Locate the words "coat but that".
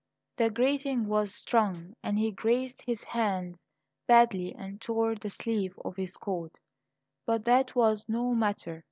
6.17-7.75